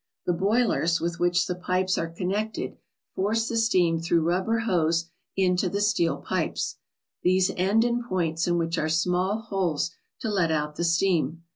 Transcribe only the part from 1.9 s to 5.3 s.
are connected force the steam through rubber hose